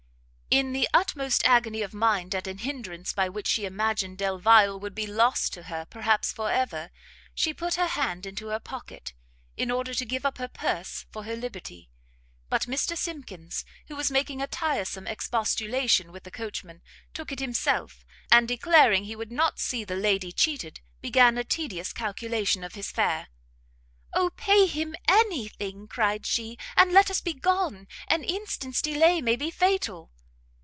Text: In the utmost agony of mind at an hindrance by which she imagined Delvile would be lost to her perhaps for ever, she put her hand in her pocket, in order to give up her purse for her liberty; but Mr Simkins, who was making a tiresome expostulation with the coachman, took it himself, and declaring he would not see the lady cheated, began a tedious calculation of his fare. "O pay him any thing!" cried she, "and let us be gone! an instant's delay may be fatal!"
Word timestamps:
In 0.53 0.73
the 0.73 0.89
utmost 0.93 1.47
agony 1.47 1.81
of 1.81 1.93
mind 1.93 2.35
at 2.35 2.45
an 2.45 2.57
hindrance 2.57 3.13
by 3.13 3.29
which 3.29 3.47
she 3.47 3.63
imagined 3.63 4.17
Delvile 4.17 4.77
would 4.77 4.93
be 4.93 5.07
lost 5.07 5.53
to 5.53 5.63
her 5.63 5.85
perhaps 5.85 6.33
for 6.33 6.51
ever, 6.51 6.91
she 7.33 7.53
put 7.53 7.75
her 7.75 7.87
hand 7.87 8.25
in 8.25 8.35
her 8.35 8.59
pocket, 8.59 9.13
in 9.55 9.71
order 9.71 9.93
to 9.93 10.05
give 10.05 10.25
up 10.25 10.39
her 10.39 10.49
purse 10.49 11.05
for 11.09 11.23
her 11.23 11.37
liberty; 11.37 11.89
but 12.49 12.63
Mr 12.63 12.97
Simkins, 12.97 13.63
who 13.87 13.95
was 13.95 14.11
making 14.11 14.41
a 14.41 14.45
tiresome 14.45 15.07
expostulation 15.07 16.11
with 16.11 16.23
the 16.25 16.29
coachman, 16.31 16.81
took 17.13 17.31
it 17.31 17.39
himself, 17.39 18.03
and 18.29 18.45
declaring 18.45 19.05
he 19.05 19.15
would 19.15 19.31
not 19.31 19.57
see 19.57 19.85
the 19.85 19.95
lady 19.95 20.33
cheated, 20.33 20.81
began 20.99 21.37
a 21.37 21.45
tedious 21.45 21.93
calculation 21.93 22.61
of 22.61 22.75
his 22.75 22.91
fare. 22.91 23.29
"O 24.13 24.29
pay 24.35 24.65
him 24.65 24.97
any 25.07 25.47
thing!" 25.47 25.87
cried 25.87 26.25
she, 26.25 26.57
"and 26.75 26.91
let 26.91 27.09
us 27.09 27.21
be 27.21 27.33
gone! 27.33 27.87
an 28.09 28.25
instant's 28.25 28.81
delay 28.81 29.21
may 29.21 29.37
be 29.37 29.49
fatal!" 29.49 30.11